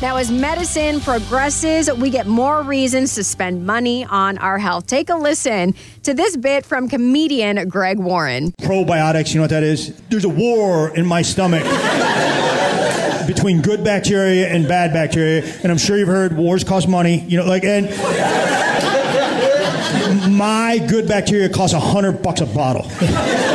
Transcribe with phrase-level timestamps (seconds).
[0.00, 4.86] Now, as medicine progresses, we get more reasons to spend money on our health.
[4.86, 5.74] Take a listen
[6.04, 8.52] to this bit from comedian Greg Warren.
[8.60, 10.00] Probiotics, you know what that is?
[10.08, 11.64] There's a war in my stomach.
[13.26, 17.20] between good bacteria and bad bacteria, and I'm sure you've heard wars cost money.
[17.28, 17.86] You know, like and
[20.34, 22.90] my good bacteria costs a hundred bucks a bottle.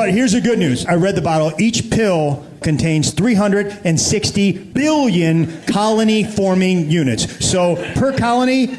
[0.00, 1.52] but here's the good news: I read the bottle.
[1.60, 7.46] Each pill contains 360 billion colony forming units.
[7.46, 8.78] So per colony,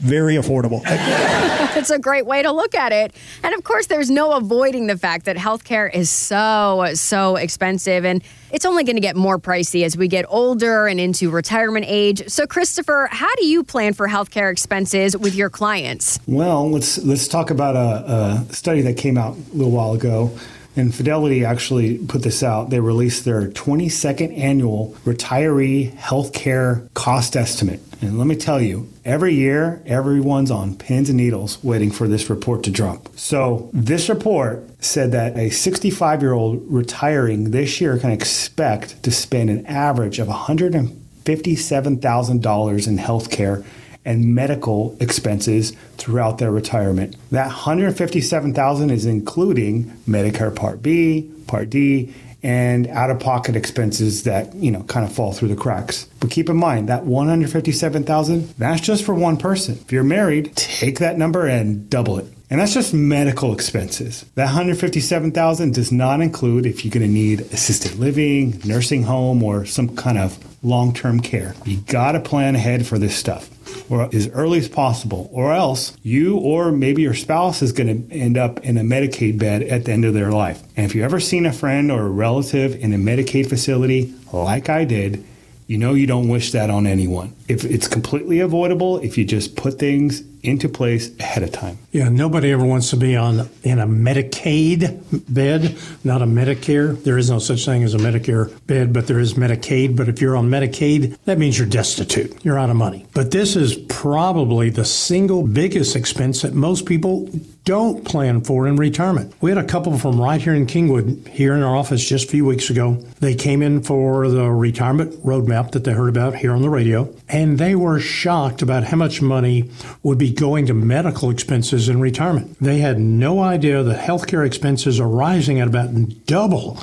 [0.00, 0.82] very affordable.
[1.76, 3.14] it's a great way to look at it.
[3.42, 8.04] And of course, there's no avoiding the fact that healthcare is so, so expensive.
[8.04, 11.86] And it's only going to get more pricey as we get older and into retirement
[11.88, 12.28] age.
[12.28, 16.18] So, Christopher, how do you plan for healthcare expenses with your clients?
[16.26, 20.36] Well, let's let's talk about a, a study that came out a little while ago
[20.76, 22.70] and Fidelity actually put this out.
[22.70, 27.80] They released their 22nd annual retiree healthcare cost estimate.
[28.00, 32.30] And let me tell you, every year, everyone's on pins and needles waiting for this
[32.30, 33.10] report to drop.
[33.16, 39.10] So, this report said that a 65 year old retiring this year can expect to
[39.10, 43.64] spend an average of $157,000 in healthcare
[44.04, 47.16] and medical expenses throughout their retirement.
[47.30, 54.82] That 157,000 is including Medicare Part B, Part D, and out-of-pocket expenses that, you know,
[54.84, 56.06] kind of fall through the cracks.
[56.20, 59.74] But keep in mind that 157,000, that's just for one person.
[59.74, 62.26] If you're married, take that number and double it.
[62.50, 64.24] And that's just medical expenses.
[64.34, 69.64] That 157,000 does not include if you're going to need assisted living, nursing home, or
[69.64, 71.54] some kind of long-term care.
[71.64, 73.48] You got to plan ahead for this stuff
[73.88, 78.14] or as early as possible, or else you or maybe your spouse is going to
[78.14, 80.62] end up in a Medicaid bed at the end of their life.
[80.76, 84.68] And if you've ever seen a friend or a relative in a Medicaid facility like
[84.68, 85.24] I did,
[85.66, 87.34] you know you don't wish that on anyone.
[87.48, 91.78] If it's completely avoidable, if you just put things into place ahead of time.
[91.92, 95.00] Yeah, nobody ever wants to be on in a Medicaid
[95.32, 97.02] bed, not a Medicare.
[97.02, 99.96] There is no such thing as a Medicare bed, but there is Medicaid.
[99.96, 102.44] But if you're on Medicaid, that means you're destitute.
[102.44, 103.06] You're out of money.
[103.14, 107.28] But this is probably the single biggest expense that most people
[107.64, 109.34] don't plan for in retirement.
[109.40, 112.30] We had a couple from right here in Kingwood, here in our office just a
[112.30, 112.94] few weeks ago.
[113.20, 117.14] They came in for the retirement roadmap that they heard about here on the radio,
[117.28, 119.70] and they were shocked about how much money
[120.02, 122.56] would be going to medical expenses in retirement.
[122.60, 126.78] They had no idea that healthcare expenses are rising at about double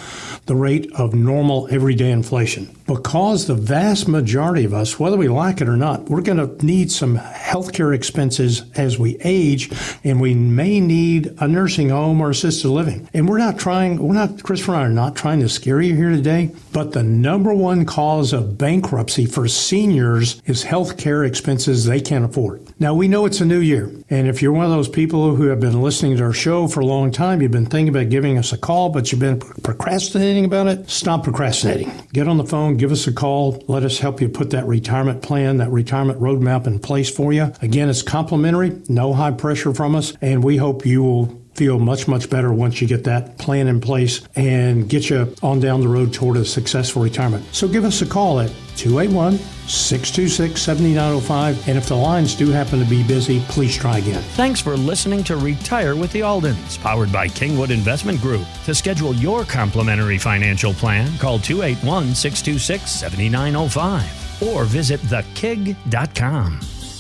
[0.45, 2.76] the rate of normal everyday inflation.
[2.87, 6.65] Because the vast majority of us, whether we like it or not, we're going to
[6.65, 9.69] need some healthcare expenses as we age,
[10.05, 13.09] and we may need a nursing home or assisted living.
[13.13, 15.95] And we're not trying, we're not, Christopher and I are not trying to scare you
[15.95, 21.99] here today, but the number one cause of bankruptcy for seniors is healthcare expenses they
[21.99, 22.65] can't afford.
[22.79, 25.47] Now, we know it's a new year, and if you're one of those people who
[25.47, 28.37] have been listening to our show for a long time, you've been thinking about giving
[28.37, 31.91] us a call, but you've been procrastinating about it, stop procrastinating.
[32.13, 33.63] Get on the phone, give us a call.
[33.67, 37.51] Let us help you put that retirement plan, that retirement roadmap in place for you.
[37.63, 42.07] Again, it's complimentary, no high pressure from us, and we hope you will feel much,
[42.07, 45.87] much better once you get that plan in place and get you on down the
[45.87, 47.43] road toward a successful retirement.
[47.51, 51.67] So give us a call at 281 626 7905.
[51.67, 54.21] And if the lines do happen to be busy, please try again.
[54.35, 58.45] Thanks for listening to Retire with the Aldens, powered by Kingwood Investment Group.
[58.65, 66.76] To schedule your complimentary financial plan, call 281 626 7905 or visit thekig.com.